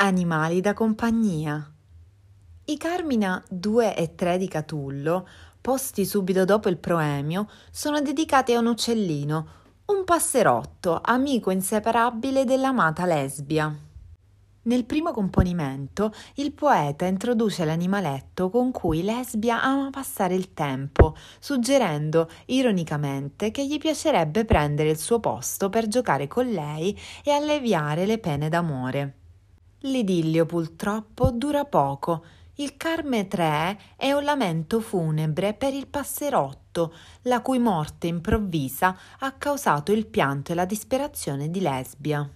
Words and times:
Animali 0.00 0.60
da 0.60 0.74
compagnia. 0.74 1.74
I 2.66 2.76
Carmina 2.76 3.42
2 3.48 3.96
e 3.96 4.14
3 4.14 4.38
di 4.38 4.46
Catullo, 4.46 5.26
posti 5.60 6.06
subito 6.06 6.44
dopo 6.44 6.68
il 6.68 6.76
proemio, 6.76 7.48
sono 7.72 8.00
dedicati 8.00 8.54
a 8.54 8.60
un 8.60 8.66
uccellino, 8.66 9.48
un 9.86 10.04
passerotto, 10.04 11.00
amico 11.02 11.50
inseparabile 11.50 12.44
dell'amata 12.44 13.06
lesbia. 13.06 13.76
Nel 14.62 14.84
primo 14.84 15.10
componimento 15.10 16.12
il 16.34 16.52
poeta 16.52 17.04
introduce 17.04 17.64
l'animaletto 17.64 18.50
con 18.50 18.70
cui 18.70 19.02
Lesbia 19.02 19.60
ama 19.64 19.90
passare 19.90 20.36
il 20.36 20.54
tempo, 20.54 21.16
suggerendo 21.40 22.30
ironicamente 22.46 23.50
che 23.50 23.66
gli 23.66 23.78
piacerebbe 23.78 24.44
prendere 24.44 24.90
il 24.90 24.98
suo 24.98 25.18
posto 25.18 25.68
per 25.68 25.88
giocare 25.88 26.28
con 26.28 26.46
lei 26.46 26.96
e 27.24 27.32
alleviare 27.32 28.06
le 28.06 28.18
pene 28.18 28.48
d'amore. 28.48 29.14
L'idillio 29.82 30.44
purtroppo 30.44 31.30
dura 31.30 31.64
poco. 31.64 32.24
Il 32.56 32.76
Carme 32.76 33.28
3 33.28 33.78
è 33.96 34.10
un 34.10 34.24
lamento 34.24 34.80
funebre 34.80 35.54
per 35.54 35.72
il 35.72 35.86
passerotto, 35.86 36.92
la 37.22 37.40
cui 37.40 37.60
morte 37.60 38.08
improvvisa 38.08 38.98
ha 39.20 39.32
causato 39.32 39.92
il 39.92 40.06
pianto 40.06 40.50
e 40.50 40.56
la 40.56 40.64
disperazione 40.64 41.48
di 41.48 41.60
Lesbia. 41.60 42.28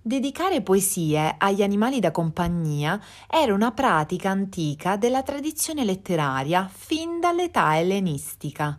Dedicare 0.00 0.62
poesie 0.62 1.34
agli 1.36 1.64
animali 1.64 1.98
da 1.98 2.12
compagnia 2.12 3.00
era 3.28 3.52
una 3.52 3.72
pratica 3.72 4.30
antica 4.30 4.96
della 4.96 5.24
tradizione 5.24 5.84
letteraria 5.84 6.70
fin 6.72 7.18
dall'età 7.18 7.76
ellenistica. 7.76 8.78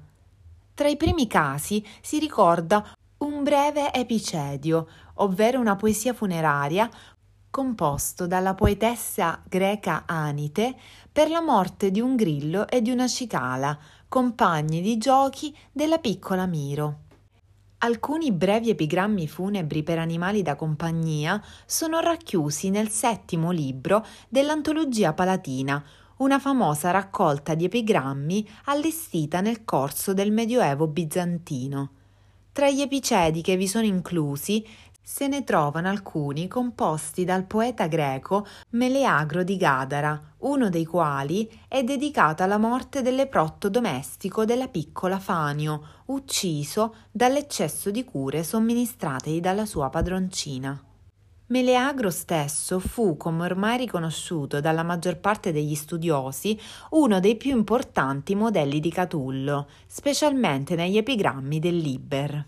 Tra 0.74 0.88
i 0.88 0.96
primi 0.96 1.28
casi 1.28 1.86
si 2.00 2.20
ricorda 2.20 2.90
un 3.18 3.44
breve 3.44 3.92
epicedio, 3.94 4.88
ovvero 5.16 5.60
una 5.60 5.76
poesia 5.76 6.14
funeraria 6.14 6.90
composto 7.50 8.28
dalla 8.28 8.54
poetessa 8.54 9.42
greca 9.48 10.04
Anite 10.06 10.76
per 11.12 11.30
la 11.30 11.42
morte 11.42 11.92
di 11.92 12.00
un 12.00 12.16
grillo 12.16 12.68
e 12.68 12.82
di 12.82 12.92
una 12.92 13.08
cicala, 13.08 13.78
compagni 14.08 14.82
di 14.82 14.98
giochi 14.98 15.56
della 15.72 15.98
piccola 15.98 16.46
Miro. 16.46 17.00
Alcuni 17.80 18.32
brevi 18.32 18.72
epigrammi 18.72 19.28
funebri 19.28 19.84
per 19.84 20.00
animali 20.00 20.42
da 20.42 20.56
compagnia 20.56 21.40
sono 21.66 22.00
racchiusi 22.00 22.72
nel 22.72 22.90
settimo 22.90 23.52
libro 23.52 24.04
dell'antologia 24.30 25.14
palatina, 25.14 25.84
una 26.18 26.40
famosa 26.40 26.90
raccolta 26.90 27.54
di 27.54 27.66
epigrammi 27.66 28.48
allestita 28.66 29.42
nel 29.42 29.64
corso 29.64 30.16
del 30.16 30.32
Medioevo 30.32 30.88
bizantino. 30.88 31.92
Tra 32.52 32.72
gli 32.72 32.82
epicedi 32.82 33.44
che 33.44 33.56
vi 33.56 33.68
sono 33.68 33.86
inclusi 33.86 34.66
se 35.10 35.30
ne 35.30 35.46
trovano 35.46 35.88
alcuni 35.88 36.50
composti 36.50 37.24
dal 37.24 37.46
poeta 37.46 37.88
greco 37.88 38.46
Meleagro 38.72 39.46
di 39.46 39.56
Gadara, 39.56 40.22
uno 40.40 40.68
dei 40.70 40.84
quali 40.84 41.50
è 41.70 41.82
dedicato 41.82 42.44
alla 42.44 42.58
morte 42.58 43.02
dell'eprotto 43.02 43.70
domestico 43.70 44.44
della 44.44 44.68
piccola 44.68 45.18
Fanio, 45.18 46.02
ucciso 46.08 46.96
dall'eccesso 47.10 47.90
di 47.90 48.04
cure 48.04 48.44
somministrategli 48.44 49.40
dalla 49.40 49.66
sua 49.66 49.90
padroncina. 49.90 50.78
Meleagro 51.48 52.10
stesso 52.10 52.78
fu, 52.80 53.16
come 53.16 53.46
ormai 53.46 53.78
riconosciuto 53.78 54.60
dalla 54.60 54.84
maggior 54.84 55.20
parte 55.20 55.54
degli 55.54 55.76
studiosi, 55.76 56.60
uno 56.90 57.22
dei 57.22 57.38
più 57.38 57.56
importanti 57.56 58.36
modelli 58.36 58.82
di 58.82 58.92
Catullo, 58.92 59.70
specialmente 59.88 60.76
negli 60.76 60.98
epigrammi 60.98 61.60
del 61.60 61.78
Liber. 61.78 62.48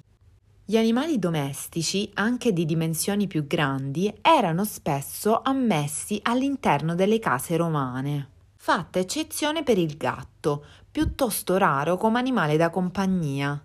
Gli 0.70 0.78
animali 0.78 1.17
domestici, 1.17 2.12
anche 2.14 2.53
di 2.53 2.64
dimensioni 2.64 3.25
più 3.25 3.48
grandi, 3.48 4.14
erano 4.22 4.64
spesso 4.64 5.42
ammessi 5.42 6.20
all'interno 6.22 6.94
delle 6.94 7.17
case 7.17 7.58
romane, 7.58 8.30
fatta 8.56 9.00
eccezione 9.00 9.64
per 9.64 9.80
il 9.80 9.98
gatto, 9.98 10.64
piuttosto 10.92 11.58
raro 11.58 11.98
come 11.98 12.20
animale 12.20 12.55
da 12.55 12.70
compagnia. 12.70 13.60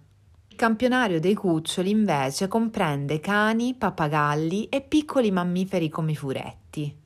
Il 0.48 0.56
campionario 0.56 1.20
dei 1.20 1.34
cuccioli 1.34 1.90
invece 1.90 2.48
comprende 2.48 3.20
cani, 3.20 3.74
pappagalli 3.74 4.70
e 4.70 4.80
piccoli 4.80 5.30
mammiferi 5.30 5.90
come 5.90 6.12
i 6.12 6.16
furetti. 6.16 7.02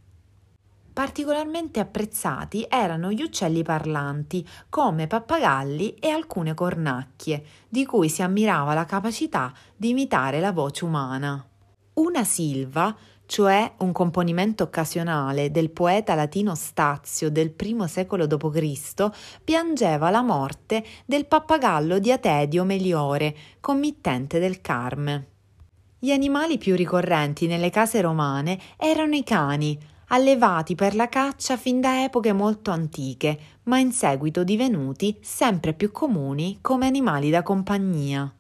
Particolarmente 0.99 1.79
apprezzati 1.79 2.67
erano 2.69 3.13
gli 3.13 3.23
uccelli 3.23 3.63
parlanti, 3.63 4.45
come 4.69 5.07
pappagalli 5.07 5.95
e 5.95 6.09
alcune 6.09 6.55
cornacchie, 6.55 7.45
di 7.69 7.87
cui 7.87 8.09
si 8.09 8.21
ammirava 8.21 8.75
la 8.75 8.85
capacità 8.85 9.55
di 9.77 9.91
imitare 9.91 10.41
la 10.41 10.51
voce 10.51 10.85
umana. 10.85 11.47
Una 11.93 12.25
silva, 12.25 12.97
cioè 13.27 13.75
un 13.79 13.93
componimento 13.93 14.65
occasionale 14.65 15.53
del 15.53 15.71
poeta 15.71 16.17
latino 16.17 16.57
Stazio 16.57 17.31
del 17.31 17.55
I 17.57 17.77
secolo 17.87 18.27
d.C., 18.27 19.11
piangeva 19.45 20.11
la 20.11 20.23
morte 20.23 20.85
del 21.07 21.27
pappagallo 21.27 22.01
di 22.01 22.11
Atedio 22.11 22.65
Meliore, 22.65 23.37
committente 23.61 24.41
del 24.41 24.61
Carme. 24.61 25.29
Gli 25.97 26.11
animali 26.11 26.59
più 26.59 26.75
ricorrenti 26.75 27.47
nelle 27.47 27.71
case 27.71 28.01
romane 28.01 28.59
erano 28.77 29.15
i 29.15 29.23
cani, 29.23 29.79
allevati 30.09 30.75
per 30.75 30.95
la 30.95 31.09
caccia 31.09 31.57
fin 31.57 31.81
da 31.81 32.03
epoche 32.05 32.33
molto 32.33 32.71
antiche, 32.71 33.39
ma 33.65 33.79
in 33.79 33.93
seguito 33.93 34.45
divenuti 34.45 35.19
sempre 35.21 35.73
più 35.73 35.91
comuni 35.91 36.59
come 36.61 36.87
animali 36.87 37.31
da 37.31 37.43
compagnia. 37.43 38.33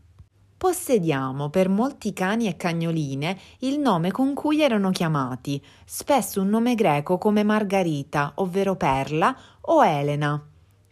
Possediamo 0.58 1.50
per 1.50 1.68
molti 1.68 2.12
cani 2.12 2.48
e 2.48 2.56
cagnoline 2.56 3.38
il 3.60 3.78
nome 3.78 4.10
con 4.10 4.34
cui 4.34 4.60
erano 4.60 4.90
chiamati, 4.90 5.64
spesso 5.84 6.40
un 6.40 6.48
nome 6.48 6.74
greco 6.74 7.16
come 7.16 7.44
Margarita, 7.44 8.32
ovvero 8.36 8.74
Perla, 8.74 9.36
o 9.60 9.84
Elena. 9.84 10.42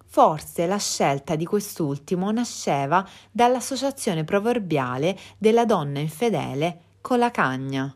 Forse 0.04 0.66
la 0.66 0.78
scelta 0.78 1.34
di 1.34 1.44
quest'ultimo 1.44 2.30
nasceva 2.30 3.06
dall'associazione 3.32 4.22
proverbiale 4.22 5.18
della 5.36 5.64
donna 5.64 5.98
infedele 5.98 6.80
con 7.00 7.18
la 7.18 7.32
cagna. 7.32 7.92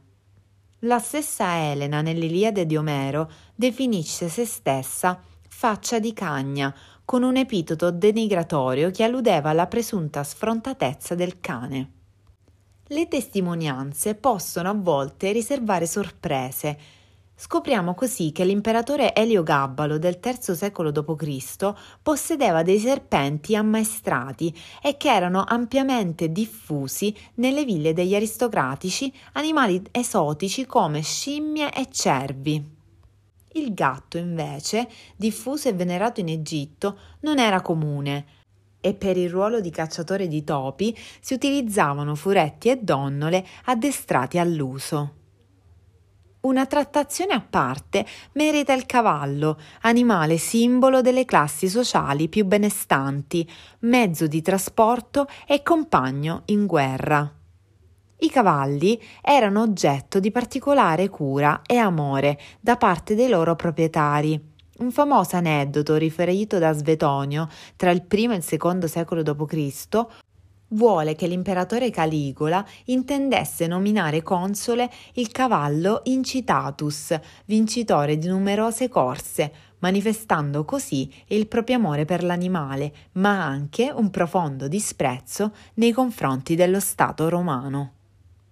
La 0.84 0.98
stessa 0.98 1.70
Elena 1.70 2.00
nell'Iliade 2.00 2.64
di 2.64 2.74
Omero 2.74 3.30
definisce 3.54 4.30
se 4.30 4.46
stessa 4.46 5.20
faccia 5.46 5.98
di 5.98 6.14
cagna, 6.14 6.74
con 7.04 7.22
un 7.22 7.36
epiteto 7.36 7.90
denigratorio 7.90 8.90
che 8.90 9.04
alludeva 9.04 9.50
alla 9.50 9.66
presunta 9.66 10.24
sfrontatezza 10.24 11.14
del 11.14 11.38
cane. 11.38 11.92
Le 12.86 13.08
testimonianze 13.08 14.14
possono 14.14 14.70
a 14.70 14.74
volte 14.74 15.32
riservare 15.32 15.86
sorprese, 15.86 16.78
Scopriamo 17.42 17.94
così 17.94 18.32
che 18.32 18.44
l'imperatore 18.44 19.14
Elio 19.14 19.42
Gabbalo 19.42 19.96
del 19.96 20.20
III 20.22 20.54
secolo 20.54 20.90
d.C. 20.90 21.72
possedeva 22.02 22.62
dei 22.62 22.78
serpenti 22.78 23.56
ammaestrati 23.56 24.54
e 24.82 24.98
che 24.98 25.10
erano 25.10 25.44
ampiamente 25.48 26.30
diffusi 26.32 27.16
nelle 27.36 27.64
ville 27.64 27.94
degli 27.94 28.14
aristocratici 28.14 29.10
animali 29.32 29.82
esotici 29.90 30.66
come 30.66 31.00
scimmie 31.00 31.72
e 31.72 31.88
cervi. 31.90 32.62
Il 33.52 33.72
gatto, 33.72 34.18
invece, 34.18 34.86
diffuso 35.16 35.70
e 35.70 35.72
venerato 35.72 36.20
in 36.20 36.28
Egitto, 36.28 36.98
non 37.20 37.38
era 37.38 37.62
comune, 37.62 38.26
e 38.82 38.92
per 38.92 39.16
il 39.16 39.30
ruolo 39.30 39.60
di 39.60 39.70
cacciatore 39.70 40.28
di 40.28 40.44
topi 40.44 40.94
si 41.20 41.32
utilizzavano 41.32 42.14
furetti 42.14 42.68
e 42.68 42.76
donnole 42.76 43.46
addestrati 43.64 44.36
all'uso. 44.36 45.14
Una 46.42 46.64
trattazione 46.64 47.34
a 47.34 47.44
parte 47.46 48.06
merita 48.32 48.72
il 48.72 48.86
cavallo, 48.86 49.58
animale 49.82 50.38
simbolo 50.38 51.02
delle 51.02 51.26
classi 51.26 51.68
sociali 51.68 52.30
più 52.30 52.46
benestanti, 52.46 53.46
mezzo 53.80 54.26
di 54.26 54.40
trasporto 54.40 55.26
e 55.46 55.62
compagno 55.62 56.42
in 56.46 56.64
guerra. 56.64 57.30
I 58.20 58.30
cavalli 58.30 58.98
erano 59.20 59.60
oggetto 59.60 60.18
di 60.18 60.30
particolare 60.30 61.10
cura 61.10 61.60
e 61.66 61.76
amore 61.76 62.38
da 62.58 62.78
parte 62.78 63.14
dei 63.14 63.28
loro 63.28 63.54
proprietari. 63.54 64.42
Un 64.78 64.90
famoso 64.92 65.36
aneddoto 65.36 65.96
riferito 65.96 66.56
da 66.56 66.72
Svetonio 66.72 67.48
tra 67.76 67.90
il 67.90 68.06
I 68.10 68.24
e 68.24 68.34
il 68.36 68.44
II 68.50 68.88
secolo 68.88 69.22
d.C 69.22 70.06
vuole 70.70 71.14
che 71.14 71.26
l'imperatore 71.26 71.90
Caligola 71.90 72.64
intendesse 72.86 73.66
nominare 73.66 74.22
console 74.22 74.90
il 75.14 75.30
cavallo 75.30 76.00
Incitatus, 76.04 77.18
vincitore 77.46 78.18
di 78.18 78.28
numerose 78.28 78.88
corse, 78.88 79.52
manifestando 79.78 80.64
così 80.64 81.12
il 81.28 81.46
proprio 81.46 81.76
amore 81.76 82.04
per 82.04 82.22
l'animale, 82.22 82.92
ma 83.12 83.44
anche 83.44 83.90
un 83.94 84.10
profondo 84.10 84.68
disprezzo 84.68 85.52
nei 85.74 85.92
confronti 85.92 86.54
dello 86.54 86.80
Stato 86.80 87.28
romano. 87.28 87.99